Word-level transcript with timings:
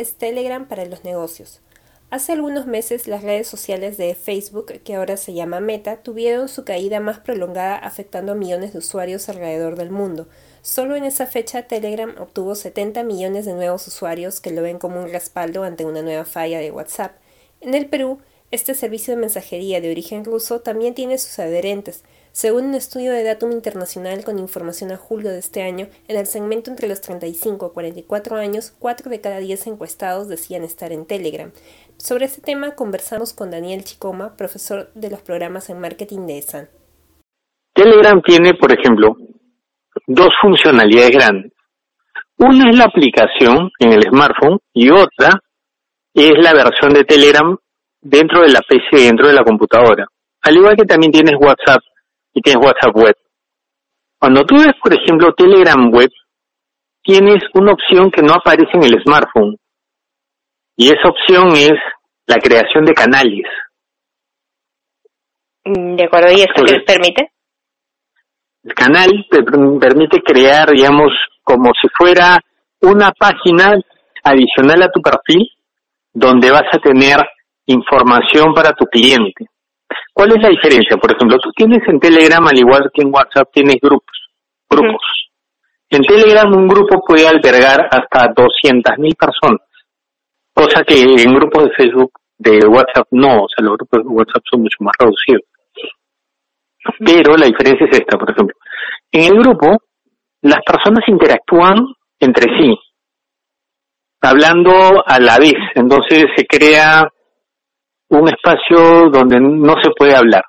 es 0.00 0.14
Telegram 0.14 0.66
para 0.66 0.86
los 0.86 1.04
negocios. 1.04 1.60
Hace 2.10 2.32
algunos 2.32 2.66
meses 2.66 3.06
las 3.06 3.22
redes 3.22 3.46
sociales 3.46 3.96
de 3.96 4.16
Facebook, 4.16 4.80
que 4.82 4.96
ahora 4.96 5.16
se 5.16 5.32
llama 5.32 5.60
Meta, 5.60 5.98
tuvieron 5.98 6.48
su 6.48 6.64
caída 6.64 6.98
más 6.98 7.20
prolongada 7.20 7.76
afectando 7.76 8.32
a 8.32 8.34
millones 8.34 8.72
de 8.72 8.80
usuarios 8.80 9.28
alrededor 9.28 9.76
del 9.76 9.90
mundo. 9.90 10.26
Solo 10.62 10.96
en 10.96 11.04
esa 11.04 11.26
fecha 11.26 11.68
Telegram 11.68 12.14
obtuvo 12.18 12.56
70 12.56 13.04
millones 13.04 13.44
de 13.44 13.52
nuevos 13.52 13.86
usuarios 13.86 14.40
que 14.40 14.50
lo 14.50 14.62
ven 14.62 14.78
como 14.78 15.00
un 15.00 15.10
respaldo 15.10 15.62
ante 15.62 15.84
una 15.84 16.02
nueva 16.02 16.24
falla 16.24 16.58
de 16.58 16.72
WhatsApp. 16.72 17.12
En 17.60 17.74
el 17.74 17.88
Perú, 17.88 18.18
este 18.50 18.74
servicio 18.74 19.14
de 19.14 19.20
mensajería 19.20 19.80
de 19.80 19.90
origen 19.90 20.24
ruso 20.24 20.60
también 20.60 20.94
tiene 20.94 21.18
sus 21.18 21.38
adherentes, 21.38 22.04
según 22.32 22.66
un 22.66 22.74
estudio 22.74 23.12
de 23.12 23.24
Datum 23.24 23.52
Internacional 23.52 24.24
con 24.24 24.38
información 24.38 24.92
a 24.92 24.96
julio 24.96 25.30
de 25.30 25.38
este 25.38 25.62
año, 25.62 25.88
en 26.08 26.16
el 26.16 26.26
segmento 26.26 26.70
entre 26.70 26.88
los 26.88 27.00
35 27.00 27.66
a 27.66 27.72
44 27.72 28.36
años, 28.36 28.74
4 28.78 29.10
de 29.10 29.20
cada 29.20 29.38
10 29.38 29.66
encuestados 29.68 30.28
decían 30.28 30.62
estar 30.62 30.92
en 30.92 31.06
Telegram. 31.06 31.52
Sobre 31.96 32.26
este 32.26 32.40
tema 32.40 32.74
conversamos 32.74 33.32
con 33.32 33.50
Daniel 33.50 33.84
Chicoma, 33.84 34.36
profesor 34.36 34.92
de 34.94 35.10
los 35.10 35.20
programas 35.22 35.70
en 35.70 35.80
marketing 35.80 36.26
de 36.26 36.38
ESAN. 36.38 36.68
Telegram 37.72 38.20
tiene, 38.22 38.54
por 38.54 38.72
ejemplo, 38.72 39.16
dos 40.06 40.30
funcionalidades 40.40 41.10
grandes. 41.10 41.52
Una 42.36 42.70
es 42.70 42.78
la 42.78 42.84
aplicación 42.84 43.70
en 43.78 43.92
el 43.92 44.02
smartphone 44.02 44.58
y 44.72 44.90
otra 44.90 45.40
es 46.14 46.32
la 46.38 46.52
versión 46.54 46.94
de 46.94 47.04
Telegram 47.04 47.56
dentro 48.00 48.42
de 48.42 48.48
la 48.48 48.60
PC, 48.60 49.04
dentro 49.04 49.28
de 49.28 49.34
la 49.34 49.44
computadora. 49.44 50.06
Al 50.42 50.56
igual 50.56 50.76
que 50.76 50.84
también 50.84 51.12
tienes 51.12 51.34
WhatsApp 51.38 51.82
y 52.32 52.40
tienes 52.40 52.64
WhatsApp 52.64 52.96
Web. 52.96 53.16
Cuando 54.18 54.44
tú 54.44 54.56
ves, 54.56 54.74
por 54.82 54.92
ejemplo, 54.92 55.32
Telegram 55.34 55.90
Web, 55.92 56.10
tienes 57.02 57.42
una 57.54 57.72
opción 57.72 58.10
que 58.10 58.22
no 58.22 58.34
aparece 58.34 58.70
en 58.74 58.84
el 58.84 59.02
smartphone. 59.02 59.56
Y 60.76 60.88
esa 60.88 61.08
opción 61.08 61.56
es 61.56 61.78
la 62.26 62.36
creación 62.36 62.84
de 62.84 62.94
canales. 62.94 63.46
Mm, 65.64 65.96
de 65.96 66.04
acuerdo, 66.04 66.32
¿y 66.32 66.40
esto 66.40 66.62
qué 66.64 66.72
les 66.72 66.84
permite? 66.84 67.32
El 68.62 68.74
canal 68.74 69.10
te 69.30 69.42
permite 69.42 70.20
crear, 70.20 70.70
digamos, 70.70 71.12
como 71.42 71.72
si 71.80 71.88
fuera 71.96 72.38
una 72.82 73.10
página 73.12 73.74
adicional 74.22 74.82
a 74.82 74.90
tu 74.90 75.00
perfil, 75.00 75.48
donde 76.12 76.50
vas 76.50 76.66
a 76.72 76.78
tener 76.78 77.16
información 77.70 78.52
para 78.54 78.72
tu 78.72 78.84
cliente. 78.86 79.46
¿Cuál 80.12 80.32
es 80.32 80.42
la 80.42 80.48
diferencia? 80.48 80.96
Por 80.96 81.12
ejemplo, 81.14 81.38
tú 81.38 81.50
tienes 81.52 81.80
en 81.88 81.98
Telegram, 81.98 82.46
al 82.46 82.58
igual 82.58 82.90
que 82.92 83.02
en 83.02 83.12
WhatsApp, 83.12 83.48
tienes 83.52 83.76
grupos. 83.80 84.16
Grupos. 84.68 85.02
En 85.88 86.02
Telegram 86.02 86.52
un 86.54 86.68
grupo 86.68 87.00
puede 87.04 87.26
albergar 87.26 87.88
hasta 87.90 88.32
200.000 88.32 89.16
personas, 89.16 89.66
cosa 90.54 90.84
que 90.84 91.00
en 91.00 91.34
grupos 91.34 91.64
de 91.64 91.70
Facebook, 91.76 92.12
de 92.38 92.60
WhatsApp 92.66 93.08
no, 93.10 93.42
o 93.44 93.48
sea, 93.48 93.64
los 93.64 93.76
grupos 93.76 94.04
de 94.04 94.08
WhatsApp 94.08 94.42
son 94.50 94.62
mucho 94.62 94.76
más 94.80 94.94
reducidos. 94.98 95.42
Pero 97.04 97.36
la 97.36 97.46
diferencia 97.46 97.86
es 97.90 97.98
esta, 97.98 98.16
por 98.16 98.30
ejemplo. 98.30 98.56
En 99.10 99.24
el 99.24 99.42
grupo, 99.42 99.78
las 100.42 100.60
personas 100.64 101.02
interactúan 101.08 101.76
entre 102.20 102.56
sí, 102.56 102.78
hablando 104.20 105.02
a 105.04 105.18
la 105.18 105.38
vez, 105.38 105.58
entonces 105.74 106.26
se 106.36 106.46
crea 106.46 107.08
un 108.10 108.28
espacio 108.28 109.08
donde 109.10 109.38
no 109.40 109.74
se 109.82 109.90
puede 109.96 110.14
hablar, 110.14 110.42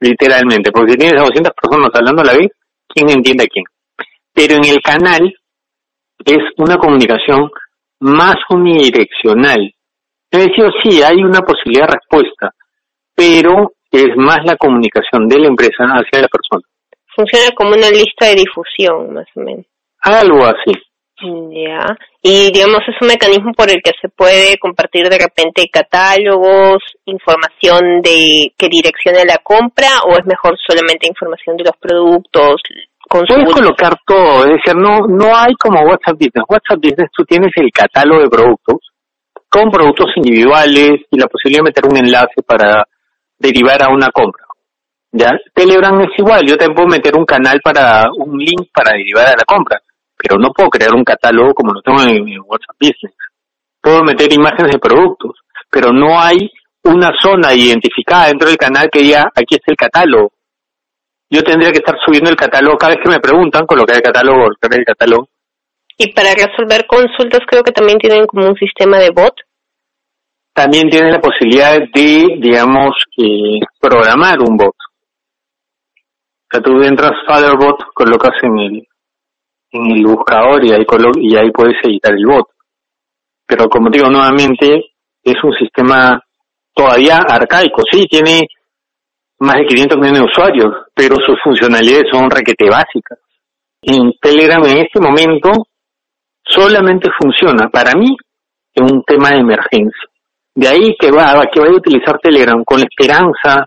literalmente, 0.00 0.70
porque 0.72 0.92
si 0.92 0.98
tienes 0.98 1.20
a 1.20 1.24
200 1.24 1.52
personas 1.54 1.90
hablando 1.94 2.22
a 2.22 2.24
la 2.26 2.34
vez, 2.34 2.48
¿quién 2.88 3.10
entiende 3.10 3.44
a 3.44 3.48
quién? 3.48 3.64
Pero 4.32 4.56
en 4.56 4.64
el 4.64 4.80
canal 4.82 5.32
es 6.24 6.38
una 6.56 6.76
comunicación 6.76 7.50
más 8.00 8.36
unidireccional. 8.50 9.72
Es 10.30 10.46
decir, 10.46 10.64
sí, 10.82 11.02
hay 11.02 11.22
una 11.22 11.40
posibilidad 11.40 11.86
de 11.86 11.94
respuesta, 11.94 12.50
pero 13.14 13.72
es 13.90 14.16
más 14.16 14.38
la 14.44 14.56
comunicación 14.56 15.28
de 15.28 15.38
la 15.38 15.48
empresa 15.48 15.84
hacia 15.84 16.22
la 16.22 16.28
persona. 16.28 16.66
Funciona 17.14 17.54
como 17.54 17.70
una 17.70 17.90
lista 17.90 18.26
de 18.26 18.36
difusión, 18.36 19.12
más 19.12 19.26
o 19.34 19.40
menos. 19.40 19.66
Algo 20.00 20.46
así. 20.46 20.72
Ya. 21.22 21.86
Y 22.20 22.52
digamos, 22.52 22.80
es 22.88 22.96
un 23.00 23.08
mecanismo 23.08 23.52
por 23.52 23.70
el 23.70 23.80
que 23.82 23.92
se 24.00 24.08
puede 24.08 24.58
compartir 24.58 25.08
de 25.08 25.18
repente 25.18 25.68
catálogos, 25.72 26.82
información 27.04 28.02
de 28.02 28.52
que 28.58 28.68
direccione 28.68 29.24
la 29.24 29.38
compra 29.38 29.88
o 30.06 30.12
es 30.18 30.26
mejor 30.26 30.58
solamente 30.66 31.06
información 31.08 31.56
de 31.56 31.64
los 31.64 31.76
productos. 31.78 32.60
Puedes 33.08 33.54
colocar 33.54 33.94
todo, 34.06 34.44
es 34.46 34.52
decir, 34.52 34.74
no, 34.74 35.06
no 35.06 35.36
hay 35.36 35.52
como 35.54 35.82
WhatsApp 35.82 36.14
Business. 36.14 36.44
WhatsApp 36.48 36.80
Business 36.82 37.10
tú 37.14 37.24
tienes 37.24 37.50
el 37.56 37.70
catálogo 37.70 38.22
de 38.22 38.28
productos 38.28 38.78
con 39.48 39.70
productos 39.70 40.06
individuales 40.16 40.92
y 41.10 41.18
la 41.18 41.26
posibilidad 41.26 41.62
de 41.62 41.70
meter 41.70 41.84
un 41.84 41.96
enlace 41.98 42.42
para 42.46 42.84
derivar 43.38 43.82
a 43.82 43.92
una 43.92 44.08
compra. 44.10 44.44
¿Ya? 45.12 45.30
Telegram 45.54 46.00
es 46.00 46.08
igual, 46.16 46.46
yo 46.46 46.56
también 46.56 46.74
puedo 46.74 46.88
meter 46.88 47.14
un 47.14 47.26
canal 47.26 47.60
para, 47.62 48.06
un 48.16 48.38
link 48.38 48.70
para 48.72 48.92
derivar 48.92 49.26
a 49.26 49.36
la 49.36 49.44
compra 49.46 49.78
pero 50.22 50.38
no 50.38 50.52
puedo 50.52 50.70
crear 50.70 50.94
un 50.94 51.02
catálogo 51.02 51.52
como 51.52 51.72
lo 51.72 51.82
tengo 51.82 52.00
en, 52.02 52.40
WhatsApp 52.46 52.76
Business. 52.78 53.14
Puedo 53.80 54.04
meter 54.04 54.32
imágenes 54.32 54.72
de 54.72 54.78
productos, 54.78 55.32
pero 55.68 55.92
no 55.92 56.20
hay 56.20 56.48
una 56.84 57.10
zona 57.20 57.52
identificada 57.52 58.28
dentro 58.28 58.48
del 58.48 58.56
canal 58.56 58.88
que 58.90 59.00
diga 59.00 59.24
aquí 59.34 59.56
está 59.56 59.72
el 59.72 59.76
catálogo. 59.76 60.32
Yo 61.28 61.42
tendría 61.42 61.72
que 61.72 61.78
estar 61.78 61.96
subiendo 62.04 62.30
el 62.30 62.36
catálogo 62.36 62.76
cada 62.76 62.94
vez 62.94 63.02
que 63.02 63.10
me 63.10 63.18
preguntan, 63.18 63.66
colocar 63.66 63.96
el 63.96 64.02
catálogo, 64.02 64.44
colocar 64.44 64.78
el 64.78 64.84
catálogo. 64.84 65.28
Y 65.98 66.12
para 66.12 66.34
resolver 66.34 66.86
consultas 66.86 67.40
creo 67.46 67.62
que 67.62 67.72
también 67.72 67.98
tienen 67.98 68.26
como 68.26 68.46
un 68.46 68.54
sistema 68.54 68.98
de 68.98 69.10
bot. 69.10 69.34
También 70.54 70.88
tienen 70.90 71.12
la 71.12 71.20
posibilidad 71.20 71.78
de, 71.78 72.36
digamos, 72.38 72.94
eh, 73.16 73.58
programar 73.80 74.38
un 74.40 74.56
bot. 74.56 74.74
O 74.74 76.48
sea, 76.52 76.60
tú 76.60 76.82
entras 76.82 77.12
Fatherbot, 77.26 77.82
colocas 77.94 78.34
en 78.42 78.58
el, 78.58 78.86
en 79.72 79.90
el 79.90 80.04
buscador 80.04 80.64
y 80.64 80.72
ahí, 80.72 80.84
y 81.16 81.36
ahí 81.36 81.50
puedes 81.50 81.76
editar 81.82 82.12
el 82.12 82.26
bot. 82.26 82.46
Pero 83.46 83.68
como 83.68 83.90
digo 83.90 84.08
nuevamente, 84.08 84.92
es 85.22 85.34
un 85.42 85.52
sistema 85.54 86.22
todavía 86.74 87.18
arcaico. 87.18 87.82
Sí, 87.90 88.06
tiene 88.06 88.46
más 89.40 89.56
de 89.56 89.66
500 89.66 89.98
millones 89.98 90.20
de 90.20 90.26
usuarios, 90.26 90.74
pero 90.94 91.16
sus 91.16 91.36
funcionalidades 91.42 92.04
son 92.12 92.30
requete 92.30 92.68
básicas. 92.68 93.18
En 93.82 94.12
Telegram 94.20 94.64
en 94.64 94.78
este 94.78 95.00
momento 95.00 95.50
solamente 96.44 97.10
funciona 97.20 97.68
para 97.68 97.92
mí 97.94 98.16
en 98.74 98.84
un 98.84 99.02
tema 99.04 99.30
de 99.30 99.38
emergencia. 99.38 100.08
De 100.54 100.68
ahí 100.68 100.94
que 100.98 101.10
va, 101.10 101.44
que 101.52 101.60
vaya 101.60 101.72
a 101.72 101.76
utilizar 101.76 102.18
Telegram 102.18 102.62
con 102.64 102.78
la 102.78 102.86
esperanza 102.86 103.66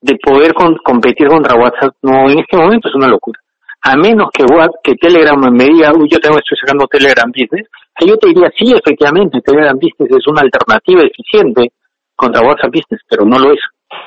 de 0.00 0.16
poder 0.16 0.52
competir 0.54 1.28
contra 1.28 1.56
WhatsApp, 1.56 1.94
no, 2.02 2.28
en 2.28 2.40
este 2.40 2.56
momento 2.56 2.88
es 2.88 2.94
una 2.94 3.06
locura 3.06 3.38
a 3.82 3.96
menos 3.96 4.28
que, 4.32 4.44
que 4.82 4.94
Telegram 4.94 5.38
me 5.52 5.64
diga, 5.64 5.92
uy, 5.92 6.08
yo 6.10 6.18
tengo, 6.18 6.36
estoy 6.38 6.58
sacando 6.60 6.86
Telegram 6.86 7.30
Business, 7.30 7.66
yo 8.06 8.16
te 8.16 8.28
diría, 8.28 8.50
sí, 8.56 8.72
efectivamente, 8.72 9.40
Telegram 9.40 9.76
Business 9.76 10.18
es 10.18 10.26
una 10.26 10.42
alternativa 10.42 11.02
eficiente 11.02 11.72
contra 12.14 12.42
WhatsApp 12.42 12.72
Business, 12.72 13.00
pero 13.08 13.24
no 13.24 13.38
lo 13.38 13.52
es. 13.52 13.60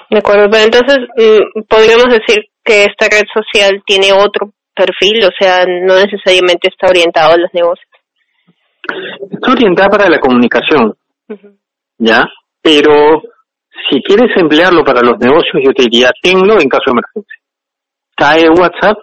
De 0.09 0.17
acuerdo, 0.19 0.49
pero 0.49 0.63
entonces 0.63 0.99
mm, 1.17 1.61
podríamos 1.67 2.07
decir 2.09 2.45
que 2.63 2.83
esta 2.83 3.07
red 3.09 3.25
social 3.33 3.81
tiene 3.85 4.13
otro 4.13 4.51
perfil, 4.75 5.23
o 5.25 5.31
sea, 5.37 5.65
no 5.65 5.95
necesariamente 5.95 6.69
está 6.69 6.87
orientado 6.87 7.33
a 7.33 7.37
los 7.37 7.53
negocios. 7.53 7.87
Está 9.31 9.51
orientada 9.51 9.89
para 9.89 10.09
la 10.09 10.19
comunicación, 10.19 10.93
¿ya? 11.97 12.25
Pero 12.61 13.21
si 13.89 14.01
quieres 14.01 14.35
emplearlo 14.37 14.83
para 14.83 15.01
los 15.01 15.17
negocios, 15.19 15.61
yo 15.63 15.73
te 15.73 15.83
diría, 15.83 16.11
tenlo 16.21 16.59
en 16.59 16.69
caso 16.69 16.83
de 16.87 16.91
emergencia. 16.91 17.39
Cae 18.15 18.49
WhatsApp, 18.49 18.97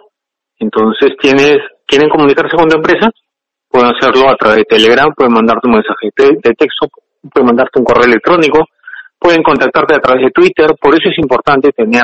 entonces, 0.61 1.17
tienes, 1.19 1.57
quieren 1.87 2.07
comunicarse 2.07 2.55
con 2.55 2.69
tu 2.69 2.75
empresa, 2.75 3.09
pueden 3.67 3.95
hacerlo 3.95 4.29
a 4.29 4.35
través 4.35 4.57
de 4.57 4.65
Telegram, 4.65 5.11
pueden 5.15 5.33
mandarte 5.33 5.67
un 5.67 5.73
mensaje 5.73 6.09
de 6.15 6.53
texto, 6.53 6.87
pueden 7.33 7.47
mandarte 7.47 7.79
un 7.79 7.85
correo 7.85 8.05
electrónico, 8.05 8.65
pueden 9.17 9.41
contactarte 9.41 9.95
a 9.95 9.99
través 9.99 10.25
de 10.25 10.31
Twitter, 10.31 10.75
por 10.79 10.93
eso 10.93 11.09
es 11.09 11.17
importante 11.17 11.71
tener 11.71 12.03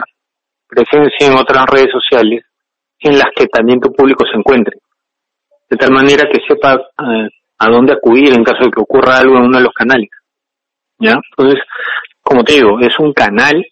presencia 0.68 1.28
en 1.28 1.34
otras 1.34 1.66
redes 1.68 1.90
sociales 1.92 2.44
en 3.00 3.18
las 3.20 3.28
que 3.36 3.46
también 3.46 3.80
tu 3.80 3.92
público 3.94 4.26
se 4.26 4.38
encuentre, 4.38 4.78
de 5.70 5.78
tal 5.78 5.92
manera 5.92 6.28
que 6.28 6.42
sepas 6.48 6.78
eh, 6.78 7.30
a 7.60 7.70
dónde 7.70 7.94
acudir 7.94 8.34
en 8.34 8.44
caso 8.44 8.66
de 8.66 8.72
que 8.72 8.82
ocurra 8.82 9.18
algo 9.18 9.38
en 9.38 9.44
uno 9.44 9.58
de 9.60 9.64
los 9.64 9.74
canales. 9.74 10.10
¿Ya? 11.00 11.20
Entonces, 11.38 11.62
como 12.22 12.44
te 12.44 12.54
digo, 12.54 12.80
es 12.80 12.98
un 12.98 13.14
canal 13.14 13.64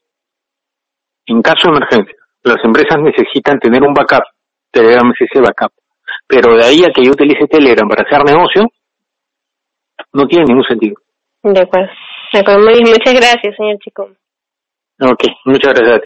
en 1.26 1.42
caso 1.42 1.72
de 1.72 1.78
emergencia. 1.78 2.16
Las 2.44 2.64
empresas 2.64 3.00
necesitan 3.00 3.58
tener 3.60 3.82
un 3.82 3.96
backup 3.96 4.24
Telegram 4.75 5.10
es 5.12 5.27
ese 5.30 5.39
backup. 5.42 5.72
Pero 6.27 6.56
de 6.56 6.66
ahí 6.66 6.83
a 6.83 6.92
que 6.92 7.04
yo 7.04 7.12
utilice 7.12 7.48
Telegram 7.48 7.88
para 7.88 8.04
hacer 8.04 8.24
negocio, 8.25 8.68
no 10.13 10.27
tiene 10.27 10.45
ningún 10.45 10.63
sentido. 10.63 10.95
De 11.44 11.62
acuerdo. 11.62 11.89
De 12.33 12.39
acuerdo. 12.39 12.60
Muchas 12.60 13.13
gracias, 13.13 13.56
señor 13.56 13.77
Chico. 13.80 14.10
Ok, 15.00 15.24
muchas 15.45 15.74
gracias 15.74 15.98
a 15.98 16.00
ti. 16.00 16.04